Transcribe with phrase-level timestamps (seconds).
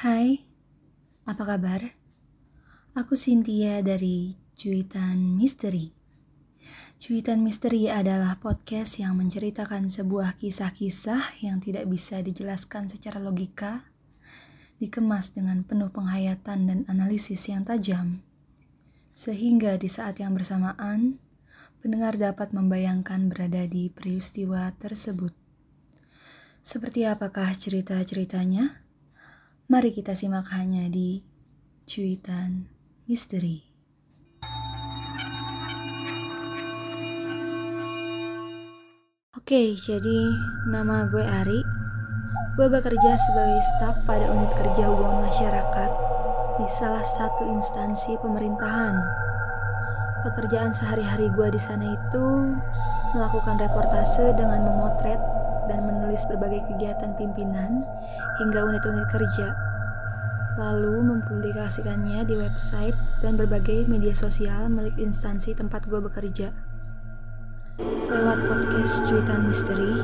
[0.00, 0.48] Hai,
[1.28, 1.92] apa kabar?
[2.96, 5.92] Aku Cynthia dari Cuitan Misteri.
[6.96, 13.92] Cuitan Misteri adalah podcast yang menceritakan sebuah kisah-kisah yang tidak bisa dijelaskan secara logika,
[14.80, 18.24] dikemas dengan penuh penghayatan dan analisis yang tajam,
[19.12, 21.20] sehingga di saat yang bersamaan,
[21.84, 25.36] pendengar dapat membayangkan berada di peristiwa tersebut.
[26.64, 28.88] Seperti apakah cerita-ceritanya?
[29.70, 31.22] Mari kita simak hanya di
[31.86, 32.66] Cuitan
[33.06, 33.62] Misteri.
[39.30, 40.20] Oke, jadi
[40.66, 41.62] nama gue Ari.
[42.58, 45.90] Gue bekerja sebagai staf pada unit kerja hubungan masyarakat
[46.58, 48.98] di salah satu instansi pemerintahan.
[50.26, 52.58] Pekerjaan sehari-hari gue di sana itu
[53.14, 55.39] melakukan reportase dengan memotret
[55.70, 57.86] dan menulis berbagai kegiatan pimpinan
[58.42, 59.54] hingga unit-unit kerja,
[60.58, 66.50] lalu mempublikasikannya di website dan berbagai media sosial milik instansi tempat gue bekerja.
[68.10, 69.94] Lewat podcast Cuitan Misteri,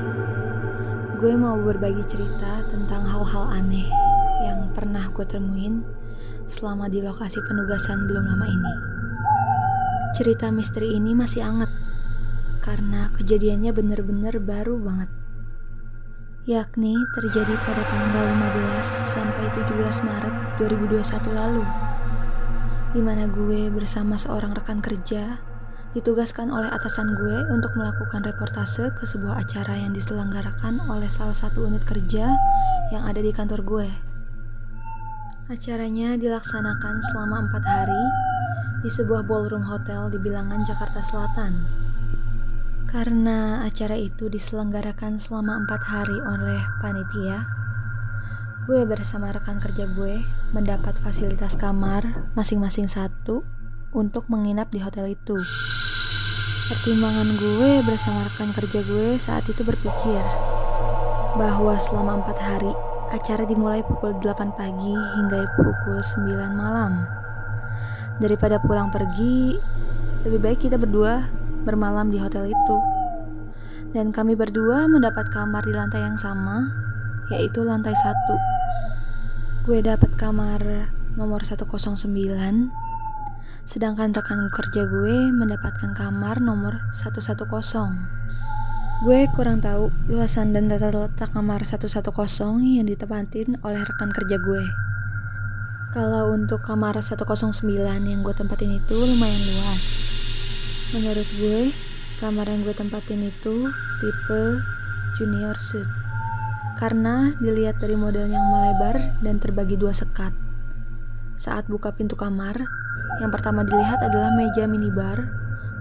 [1.19, 3.91] gue mau berbagi cerita tentang hal-hal aneh
[4.47, 5.83] yang pernah gue temuin
[6.47, 8.75] selama di lokasi penugasan belum lama ini.
[10.15, 11.69] Cerita misteri ini masih anget
[12.63, 15.16] karena kejadiannya bener-bener baru banget.
[16.47, 21.67] Yakni terjadi pada tanggal 15 sampai 17 Maret 2021 lalu.
[22.95, 25.43] Di mana gue bersama seorang rekan kerja
[25.99, 31.67] ditugaskan oleh atasan gue untuk melakukan reportase ke sebuah acara yang diselenggarakan oleh salah satu
[31.67, 32.31] unit kerja
[32.95, 33.91] yang ada di kantor gue.
[35.51, 38.05] Acaranya dilaksanakan selama empat hari
[38.87, 41.86] di sebuah ballroom hotel di bilangan Jakarta Selatan.
[42.87, 47.43] Karena acara itu diselenggarakan selama empat hari oleh panitia,
[48.71, 50.23] gue bersama rekan kerja gue
[50.55, 53.43] mendapat fasilitas kamar masing-masing satu
[53.91, 55.35] untuk menginap di hotel itu.
[56.71, 60.23] Pertimbangan gue bersama rekan kerja gue saat itu berpikir
[61.35, 62.71] bahwa selama empat hari
[63.11, 67.03] acara dimulai pukul 8 pagi hingga pukul 9 malam.
[68.23, 69.59] Daripada pulang pergi,
[70.23, 72.77] lebih baik kita berdua bermalam di hotel itu.
[73.91, 76.71] Dan kami berdua mendapat kamar di lantai yang sama,
[77.35, 78.39] yaitu lantai satu.
[79.67, 81.67] Gue dapat kamar nomor 109,
[83.67, 87.35] sedangkan rekan kerja gue mendapatkan kamar nomor 110.
[89.03, 92.01] Gue kurang tahu luasan dan tata letak kamar 110
[92.63, 94.65] yang ditempatin oleh rekan kerja gue.
[95.93, 97.43] Kalau untuk kamar 109
[98.07, 100.06] yang gue tempatin itu lumayan luas.
[100.95, 101.75] Menurut gue,
[102.23, 103.67] kamar yang gue tempatin itu
[103.99, 104.43] tipe
[105.19, 105.91] junior suite.
[106.79, 110.31] Karena dilihat dari model yang melebar dan terbagi dua sekat.
[111.35, 112.71] Saat buka pintu kamar,
[113.19, 115.27] yang pertama dilihat adalah meja minibar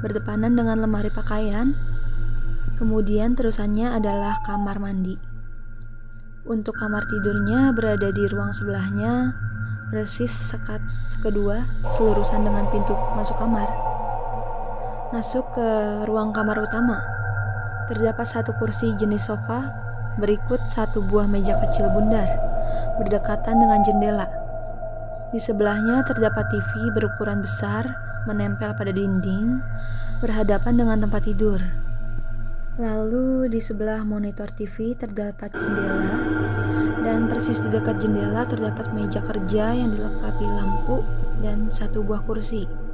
[0.01, 1.77] berdepanan dengan lemari pakaian.
[2.81, 5.21] Kemudian terusannya adalah kamar mandi.
[6.49, 9.37] Untuk kamar tidurnya berada di ruang sebelahnya
[9.93, 10.81] persis sekat
[11.21, 11.61] kedua
[11.93, 13.84] selurusan dengan pintu masuk kamar.
[15.15, 15.67] Masuk ke
[16.11, 16.99] ruang kamar utama.
[17.87, 19.71] Terdapat satu kursi jenis sofa,
[20.19, 22.27] berikut satu buah meja kecil bundar,
[22.99, 24.27] berdekatan dengan jendela.
[25.31, 27.95] Di sebelahnya terdapat TV berukuran besar,
[28.27, 29.63] menempel pada dinding,
[30.19, 31.63] berhadapan dengan tempat tidur.
[32.75, 36.19] Lalu di sebelah monitor TV terdapat jendela
[37.07, 41.07] dan persis di dekat jendela terdapat meja kerja yang dilengkapi lampu
[41.39, 42.84] dan satu buah kursi.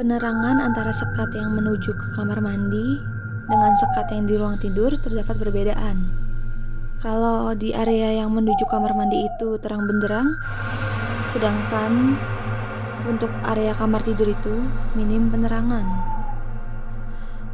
[0.00, 2.96] Penerangan antara sekat yang menuju ke kamar mandi
[3.44, 6.08] dengan sekat yang di ruang tidur terdapat perbedaan.
[7.04, 10.40] Kalau di area yang menuju kamar mandi itu terang benderang,
[11.28, 12.16] sedangkan
[13.12, 14.64] untuk area kamar tidur itu
[14.96, 15.84] minim penerangan.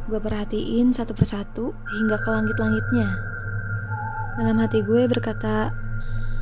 [0.07, 3.11] Gue perhatiin satu persatu hingga ke langit-langitnya.
[4.39, 5.75] Dalam hati gue berkata,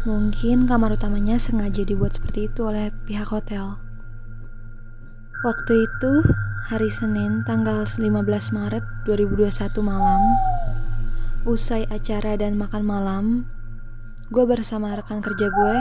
[0.06, 3.85] mungkin kamar utamanya sengaja dibuat seperti itu oleh pihak hotel.
[5.46, 6.26] Waktu itu,
[6.74, 8.02] hari Senin tanggal 15
[8.50, 10.22] Maret 2021 malam,
[11.46, 13.46] usai acara dan makan malam,
[14.34, 15.78] gue bersama rekan kerja gue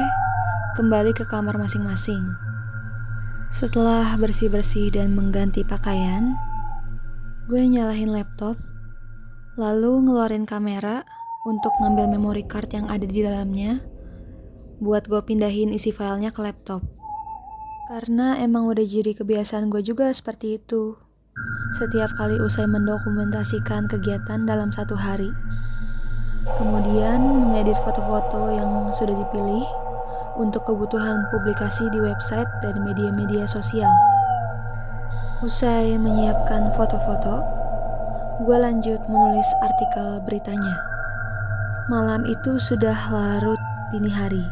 [0.76, 2.20] kembali ke kamar masing-masing.
[3.48, 6.36] Setelah bersih-bersih dan mengganti pakaian,
[7.48, 8.60] Gue nyalahin laptop,
[9.56, 11.08] lalu ngeluarin kamera
[11.48, 13.80] untuk ngambil memory card yang ada di dalamnya,
[14.84, 16.84] buat gue pindahin isi filenya ke laptop.
[17.84, 20.96] Karena emang udah jadi kebiasaan gue juga seperti itu.
[21.76, 25.28] Setiap kali usai mendokumentasikan kegiatan dalam satu hari.
[26.56, 29.68] Kemudian mengedit foto-foto yang sudah dipilih
[30.40, 33.92] untuk kebutuhan publikasi di website dan media-media sosial.
[35.44, 37.44] Usai menyiapkan foto-foto,
[38.48, 40.80] gue lanjut menulis artikel beritanya.
[41.92, 43.60] Malam itu sudah larut
[43.92, 44.48] dini hari.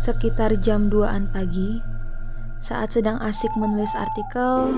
[0.00, 1.93] Sekitar jam 2an pagi,
[2.64, 4.72] saat sedang asik menulis artikel,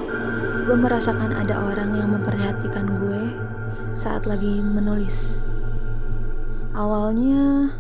[0.67, 3.31] gue merasakan ada orang yang memperhatikan gue
[3.95, 5.47] saat lagi menulis.
[6.75, 7.71] Awalnya,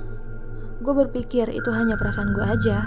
[0.79, 2.87] gue berpikir itu hanya perasaan gue aja.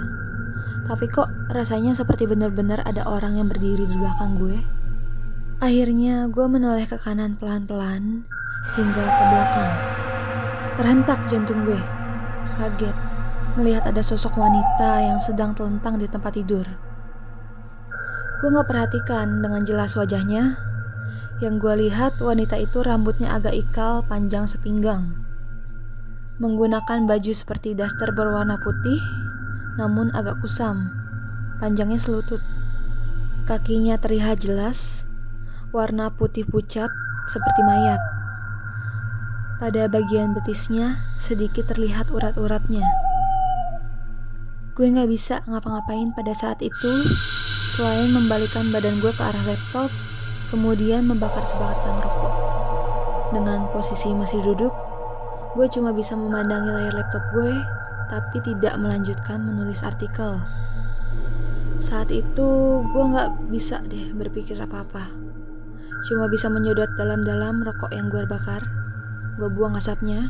[0.87, 4.55] Tapi kok rasanya seperti benar-benar ada orang yang berdiri di belakang gue.
[5.59, 8.23] Akhirnya gue menoleh ke kanan pelan-pelan
[8.79, 9.71] hingga ke belakang.
[10.79, 11.83] Terhentak jantung gue.
[12.55, 12.95] Kaget
[13.59, 16.88] melihat ada sosok wanita yang sedang telentang di tempat tidur.
[18.39, 20.55] Gue gak perhatikan dengan jelas wajahnya.
[21.43, 25.11] Yang gue lihat wanita itu rambutnya agak ikal panjang sepinggang.
[26.39, 29.03] Menggunakan baju seperti daster berwarna putih,
[29.75, 30.87] namun agak kusam.
[31.59, 32.39] Panjangnya selutut.
[33.43, 35.03] Kakinya terlihat jelas,
[35.75, 36.87] warna putih pucat
[37.27, 37.99] seperti mayat.
[39.59, 42.87] Pada bagian betisnya sedikit terlihat urat-uratnya.
[44.79, 46.93] Gue gak bisa ngapa-ngapain pada saat itu
[47.79, 49.87] Selain membalikan badan gue ke arah laptop,
[50.51, 52.35] kemudian membakar sebatang rokok.
[53.31, 54.75] Dengan posisi masih duduk,
[55.55, 57.55] gue cuma bisa memandangi layar laptop gue,
[58.11, 60.43] tapi tidak melanjutkan menulis artikel.
[61.79, 65.15] Saat itu gue gak bisa deh berpikir apa-apa.
[66.03, 68.59] Cuma bisa menyodot dalam-dalam rokok yang gue bakar.
[69.39, 70.27] Gue buang asapnya,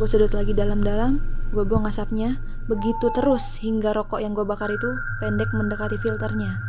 [0.00, 1.20] gue sedot lagi dalam-dalam,
[1.52, 4.88] gue buang asapnya, begitu terus hingga rokok yang gue bakar itu
[5.20, 6.67] pendek mendekati filternya.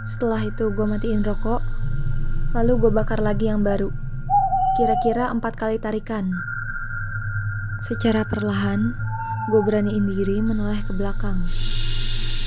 [0.00, 1.60] Setelah itu gue matiin rokok,
[2.56, 3.92] lalu gue bakar lagi yang baru.
[4.80, 6.32] Kira-kira empat kali tarikan.
[7.84, 8.96] Secara perlahan,
[9.52, 11.44] gue beraniin diri menoleh ke belakang.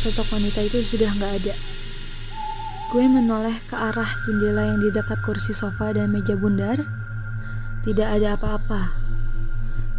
[0.02, 1.56] Sosok wanita itu sudah nggak ada.
[2.90, 6.82] Gue menoleh ke arah jendela yang di dekat kursi sofa dan meja bundar.
[7.86, 8.98] Tidak ada apa-apa.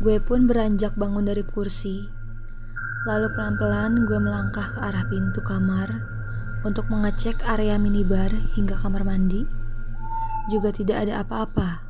[0.02, 2.10] Gue pun beranjak bangun dari kursi.
[3.06, 6.13] Lalu pelan-pelan gue melangkah ke arah pintu kamar
[6.64, 9.44] untuk mengecek area minibar hingga kamar mandi,
[10.48, 11.84] juga tidak ada apa-apa.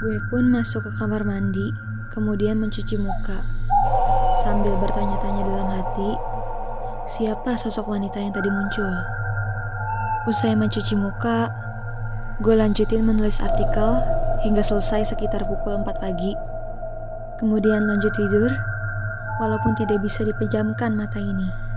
[0.00, 1.70] Gue pun masuk ke kamar mandi,
[2.08, 3.44] kemudian mencuci muka,
[4.40, 6.16] sambil bertanya-tanya dalam hati,
[7.04, 8.90] siapa sosok wanita yang tadi muncul.
[10.24, 11.52] Usai mencuci muka,
[12.40, 14.00] gue lanjutin menulis artikel
[14.42, 16.32] hingga selesai sekitar pukul 4 pagi.
[17.36, 18.50] Kemudian lanjut tidur,
[19.38, 21.71] walaupun tidak bisa dipejamkan mata ini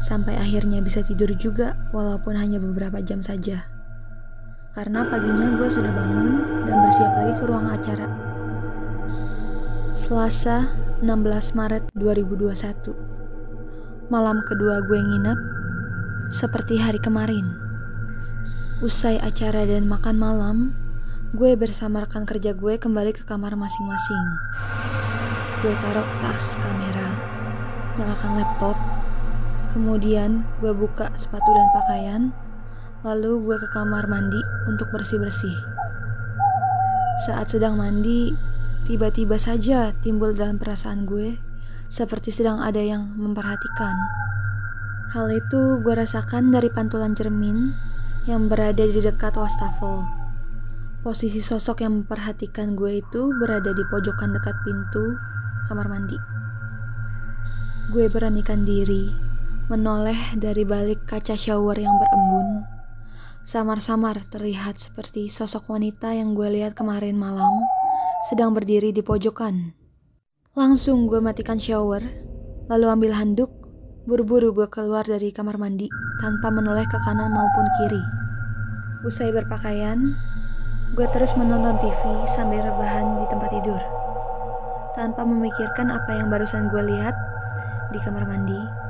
[0.00, 3.66] sampai akhirnya bisa tidur juga walaupun hanya beberapa jam saja.
[4.72, 8.08] Karena paginya gue sudah bangun dan bersiap lagi ke ruang acara.
[9.92, 10.72] Selasa
[11.04, 12.96] 16 Maret 2021
[14.08, 15.38] Malam kedua gue nginep
[16.32, 17.52] seperti hari kemarin.
[18.80, 20.56] Usai acara dan makan malam,
[21.36, 24.26] gue bersama rekan kerja gue kembali ke kamar masing-masing.
[25.60, 27.08] Gue taruh tas kamera,
[28.00, 28.76] nyalakan laptop,
[29.72, 32.22] Kemudian gue buka sepatu dan pakaian,
[33.08, 34.36] lalu gue ke kamar mandi
[34.68, 35.56] untuk bersih-bersih.
[37.24, 38.36] Saat sedang mandi,
[38.84, 41.40] tiba-tiba saja timbul dalam perasaan gue
[41.88, 43.96] seperti sedang ada yang memperhatikan.
[45.12, 47.72] Hal itu gue rasakan dari pantulan cermin
[48.28, 50.04] yang berada di dekat wastafel.
[51.00, 55.16] Posisi sosok yang memperhatikan gue itu berada di pojokan dekat pintu
[55.68, 56.16] kamar mandi.
[57.92, 59.21] Gue beranikan diri
[59.72, 62.68] menoleh dari balik kaca shower yang berembun.
[63.40, 67.56] Samar-samar terlihat seperti sosok wanita yang gue lihat kemarin malam
[68.28, 69.72] sedang berdiri di pojokan.
[70.52, 72.04] Langsung gue matikan shower,
[72.68, 73.48] lalu ambil handuk,
[74.04, 75.88] buru-buru gue keluar dari kamar mandi
[76.20, 78.02] tanpa menoleh ke kanan maupun kiri.
[79.08, 80.12] Usai berpakaian,
[80.92, 83.80] gue terus menonton TV sambil rebahan di tempat tidur.
[84.92, 87.16] Tanpa memikirkan apa yang barusan gue lihat
[87.88, 88.81] di kamar mandi,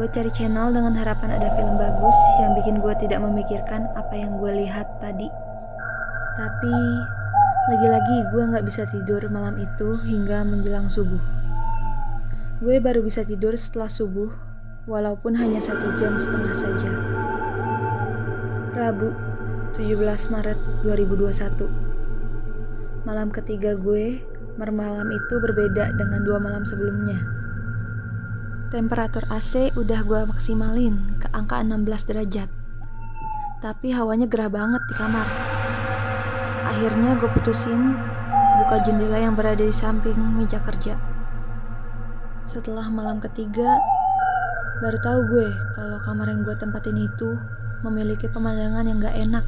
[0.00, 4.40] Gue cari channel dengan harapan ada film bagus yang bikin gue tidak memikirkan apa yang
[4.40, 5.28] gue lihat tadi.
[6.40, 6.72] Tapi
[7.68, 11.20] lagi-lagi gue gak bisa tidur malam itu hingga menjelang subuh.
[12.64, 14.32] Gue baru bisa tidur setelah subuh,
[14.88, 16.96] walaupun hanya satu jam setengah saja.
[18.72, 19.12] Rabu,
[19.76, 20.00] 17
[20.32, 23.04] Maret 2021.
[23.04, 24.24] Malam ketiga gue,
[24.56, 27.39] malam itu berbeda dengan dua malam sebelumnya.
[28.70, 32.46] Temperatur AC udah gue maksimalin ke angka 16 derajat.
[33.58, 35.26] Tapi hawanya gerah banget di kamar.
[36.70, 37.98] Akhirnya gue putusin
[38.30, 40.94] membuka jendela yang berada di samping meja kerja.
[42.46, 43.74] Setelah malam ketiga,
[44.78, 47.42] baru tahu gue kalau kamar yang gue tempatin itu
[47.82, 49.44] memiliki pemandangan yang gak enak.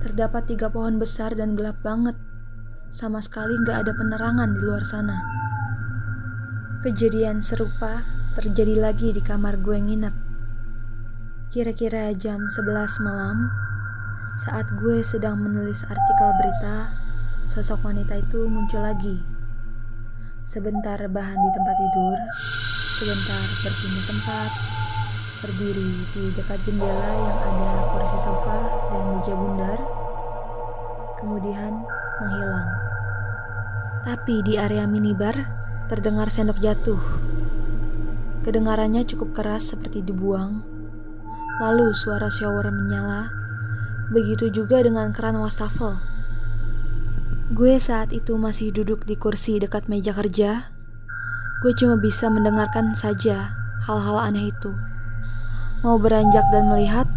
[0.00, 2.16] Terdapat tiga pohon besar dan gelap banget.
[2.88, 5.20] Sama sekali gak ada penerangan di luar sana.
[6.80, 10.16] Kejadian serupa terjadi lagi di kamar gue nginep.
[11.52, 13.52] Kira-kira jam 11 malam,
[14.40, 16.88] saat gue sedang menulis artikel berita,
[17.44, 19.20] sosok wanita itu muncul lagi.
[20.40, 22.16] Sebentar bahan di tempat tidur,
[22.96, 24.50] sebentar berpindah tempat,
[25.44, 29.78] berdiri di dekat jendela yang ada kursi sofa dan meja bundar,
[31.20, 31.76] kemudian
[32.24, 32.72] menghilang.
[34.00, 35.59] Tapi di area minibar
[35.90, 37.02] terdengar sendok jatuh.
[38.46, 40.62] Kedengarannya cukup keras seperti dibuang.
[41.58, 43.34] Lalu suara shower menyala.
[44.14, 45.98] Begitu juga dengan keran wastafel.
[47.50, 50.70] Gue saat itu masih duduk di kursi dekat meja kerja.
[51.58, 53.50] Gue cuma bisa mendengarkan saja
[53.82, 54.70] hal-hal aneh itu.
[55.82, 57.10] Mau beranjak dan melihat,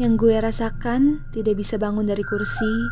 [0.00, 2.88] yang gue rasakan tidak bisa bangun dari kursi,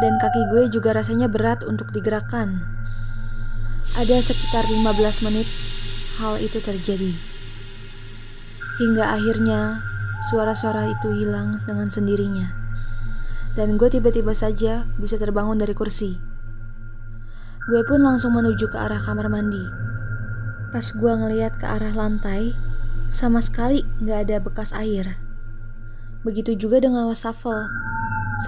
[0.00, 2.71] dan kaki gue juga rasanya berat untuk digerakkan.
[3.92, 5.44] Ada sekitar 15 menit
[6.16, 7.12] hal itu terjadi.
[8.80, 9.84] Hingga akhirnya
[10.32, 12.54] suara-suara itu hilang dengan sendirinya.
[13.52, 16.16] Dan gue tiba-tiba saja bisa terbangun dari kursi.
[17.68, 19.60] Gue pun langsung menuju ke arah kamar mandi.
[20.72, 22.56] Pas gue ngeliat ke arah lantai,
[23.12, 25.20] sama sekali gak ada bekas air.
[26.24, 27.68] Begitu juga dengan wastafel.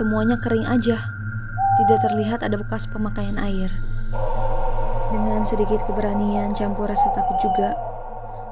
[0.01, 0.97] Semuanya kering aja.
[1.77, 3.84] Tidak terlihat ada bekas pemakaian air.
[5.15, 7.79] Dengan sedikit keberanian campur rasa takut juga,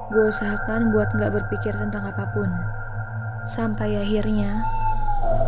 [0.07, 2.47] gue usahakan buat gak berpikir tentang apa pun.
[3.43, 4.63] Sampai akhirnya,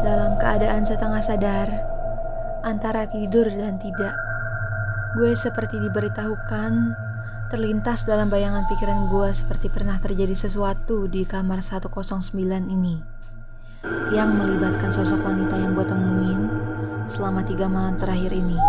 [0.03, 1.71] dalam keadaan setengah sadar,
[2.67, 4.11] antara tidur dan tidak,
[5.15, 6.91] gue seperti diberitahukan
[7.47, 12.35] terlintas dalam bayangan pikiran gue seperti pernah terjadi sesuatu di kamar 109
[12.67, 12.99] ini
[14.11, 16.51] yang melibatkan sosok wanita yang gue temuin
[17.07, 18.59] selama tiga malam terakhir ini.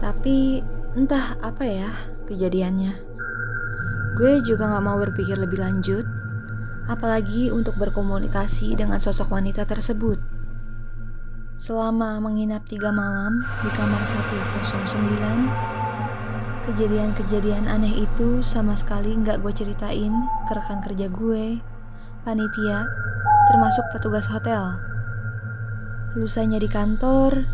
[0.00, 0.62] Tapi
[0.98, 1.86] entah apa ya
[2.26, 2.98] kejadiannya.
[4.18, 6.02] Gue juga gak mau berpikir lebih lanjut,
[6.90, 10.18] apalagi untuk berkomunikasi dengan sosok wanita tersebut.
[11.54, 20.10] Selama menginap tiga malam di kamar 109, kejadian-kejadian aneh itu sama sekali gak gue ceritain
[20.50, 21.62] ke rekan kerja gue,
[22.26, 22.90] panitia,
[23.46, 24.74] termasuk petugas hotel.
[26.18, 27.46] Lusanya di kantor,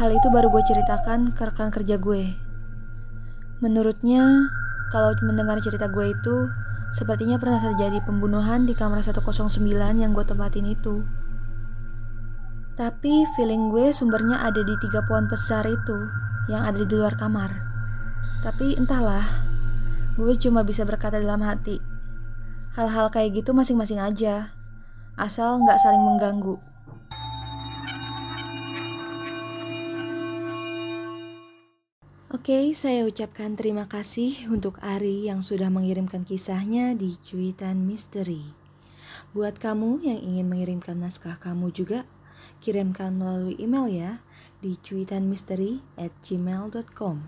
[0.00, 2.48] hal itu baru gue ceritakan ke rekan kerja gue.
[3.60, 4.48] Menurutnya,
[4.88, 6.48] kalau mendengar cerita gue itu,
[6.96, 9.60] sepertinya pernah terjadi pembunuhan di kamar 109
[10.00, 11.04] yang gue tempatin itu.
[12.80, 16.08] Tapi feeling gue sumbernya ada di tiga pohon besar itu
[16.48, 17.52] yang ada di luar kamar.
[18.40, 19.28] Tapi entahlah,
[20.16, 21.76] gue cuma bisa berkata dalam hati,
[22.80, 24.56] hal-hal kayak gitu masing-masing aja
[25.20, 26.56] asal nggak saling mengganggu.
[32.30, 38.54] Oke, saya ucapkan terima kasih untuk Ari yang sudah mengirimkan kisahnya di cuitan misteri.
[39.34, 42.06] Buat kamu yang ingin mengirimkan naskah kamu juga,
[42.62, 44.12] kirimkan melalui email ya
[44.62, 47.26] di cuitanmisteri at gmail.com.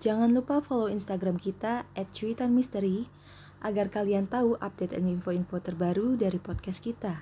[0.00, 3.12] Jangan lupa follow Instagram kita at cuitanmisteri
[3.60, 7.20] agar kalian tahu update dan info-info terbaru dari podcast kita.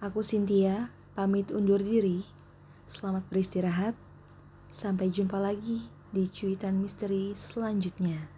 [0.00, 2.24] Aku Cynthia, pamit undur diri.
[2.88, 4.03] Selamat beristirahat.
[4.74, 8.33] Sampai jumpa lagi di cuitan misteri selanjutnya.